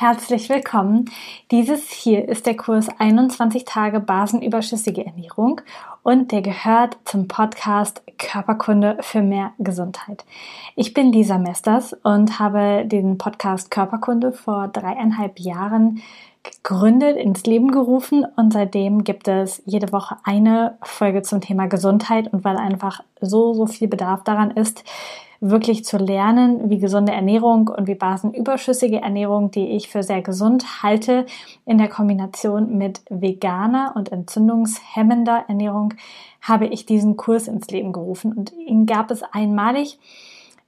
[0.00, 1.10] Herzlich willkommen.
[1.50, 5.60] Dieses hier ist der Kurs 21 Tage basenüberschüssige Ernährung
[6.04, 10.24] und der gehört zum Podcast Körperkunde für mehr Gesundheit.
[10.76, 16.00] Ich bin Lisa Mesters und habe den Podcast Körperkunde vor dreieinhalb Jahren
[16.44, 22.32] gegründet, ins Leben gerufen und seitdem gibt es jede Woche eine Folge zum Thema Gesundheit
[22.32, 24.84] und weil einfach so, so viel Bedarf daran ist,
[25.40, 30.82] wirklich zu lernen, wie gesunde Ernährung und wie basenüberschüssige Ernährung, die ich für sehr gesund
[30.82, 31.26] halte,
[31.64, 35.94] in der Kombination mit veganer und entzündungshemmender Ernährung,
[36.40, 38.32] habe ich diesen Kurs ins Leben gerufen.
[38.32, 39.98] Und ihn gab es einmalig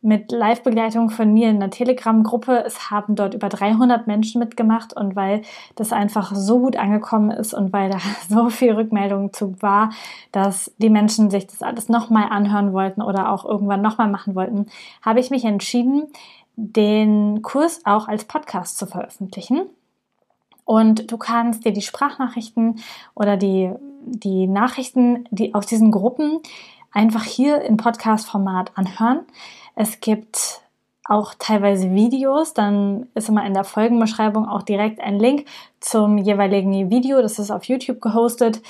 [0.02, 2.64] mit Live-Begleitung von mir in der Telegram-Gruppe.
[2.64, 5.42] Es haben dort über 300 Menschen mitgemacht und weil
[5.76, 9.90] das einfach so gut angekommen ist und weil da so viel Rückmeldung zu war,
[10.32, 14.66] dass die Menschen sich das alles nochmal anhören wollten oder auch irgendwann nochmal machen wollten,
[15.02, 16.04] habe ich mich entschieden,
[16.56, 19.62] den Kurs auch als Podcast zu veröffentlichen.
[20.64, 22.80] Und du kannst dir die Sprachnachrichten
[23.14, 23.72] oder die,
[24.04, 26.38] die Nachrichten, die aus diesen Gruppen
[26.92, 29.20] einfach hier im Podcast-Format anhören.
[29.74, 30.60] Es gibt
[31.04, 35.46] auch teilweise Videos, dann ist immer in der Folgenbeschreibung auch direkt ein Link
[35.80, 37.20] zum jeweiligen Video.
[37.20, 38.62] Das ist auf YouTube gehostet,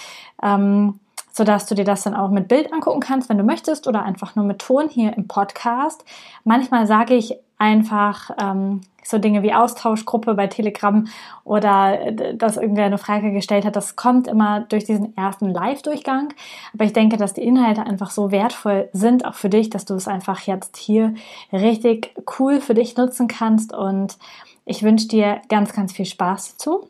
[0.43, 1.01] ähm,
[1.33, 4.37] sodass du dir das dann auch mit Bild angucken kannst, wenn du möchtest, oder einfach
[4.37, 6.05] nur mit Ton hier im Podcast.
[6.45, 11.07] Manchmal sage ich einfach ähm, so Dinge wie Austauschgruppe bei Telegram
[11.45, 16.33] oder äh, dass irgendwer eine Frage gestellt hat, das kommt immer durch diesen ersten Live-Durchgang.
[16.75, 19.95] Aber ich denke, dass die Inhalte einfach so wertvoll sind, auch für dich, dass du
[19.95, 21.15] es einfach jetzt hier
[21.53, 23.75] richtig cool für dich nutzen kannst.
[23.75, 24.17] Und
[24.65, 26.89] ich wünsche dir ganz, ganz viel Spaß dazu.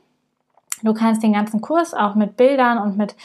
[0.83, 3.17] Du kannst den ganzen Kurs auch mit Bildern und mit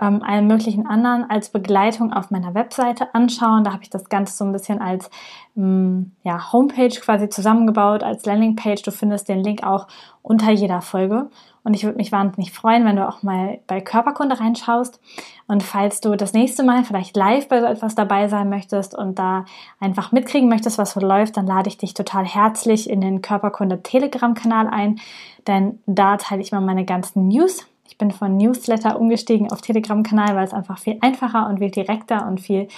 [0.00, 3.64] ähm, allem möglichen anderen als Begleitung auf meiner Webseite anschauen.
[3.64, 5.10] Da habe ich das Ganze so ein bisschen als
[5.56, 8.82] ähm, ja, Homepage quasi zusammengebaut, als Landingpage.
[8.82, 9.86] Du findest den Link auch
[10.22, 11.30] unter jeder Folge.
[11.70, 14.98] Und ich würde mich wahnsinnig freuen, wenn du auch mal bei Körperkunde reinschaust.
[15.46, 19.20] Und falls du das nächste Mal vielleicht live bei so etwas dabei sein möchtest und
[19.20, 19.44] da
[19.78, 23.84] einfach mitkriegen möchtest, was so läuft, dann lade ich dich total herzlich in den Körperkunde
[23.84, 24.98] Telegram-Kanal ein.
[25.46, 30.36] Denn da teile ich mal meine ganzen News ich bin von Newsletter umgestiegen auf Telegram-Kanal,
[30.36, 32.68] weil es einfach viel einfacher und viel direkter und viel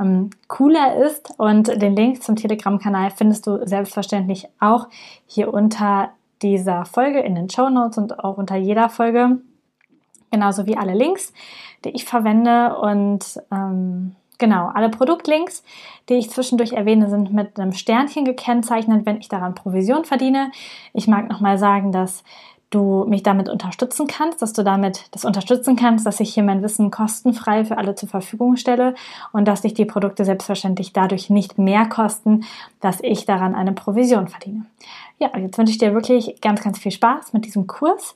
[0.00, 1.34] ähm, cooler ist.
[1.38, 4.86] Und den Link zum Telegram-Kanal findest du selbstverständlich auch
[5.26, 6.10] hier unter
[6.42, 9.40] dieser Folge in den Show Notes und auch unter jeder Folge.
[10.30, 11.32] Genauso wie alle Links,
[11.84, 15.62] die ich verwende und ähm, Genau, alle Produktlinks,
[16.08, 20.50] die ich zwischendurch erwähne, sind mit einem Sternchen gekennzeichnet, wenn ich daran Provision verdiene.
[20.94, 22.24] Ich mag nochmal sagen, dass
[22.70, 26.62] du mich damit unterstützen kannst, dass du damit das unterstützen kannst, dass ich hier mein
[26.62, 28.94] Wissen kostenfrei für alle zur Verfügung stelle
[29.32, 32.44] und dass dich die Produkte selbstverständlich dadurch nicht mehr kosten,
[32.80, 34.66] dass ich daran eine Provision verdiene.
[35.18, 38.14] Ja, jetzt wünsche ich dir wirklich ganz, ganz viel Spaß mit diesem Kurs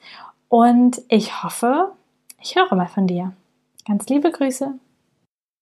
[0.49, 1.93] und ich hoffe,
[2.41, 3.33] ich höre mal von dir.
[3.87, 4.75] Ganz liebe Grüße.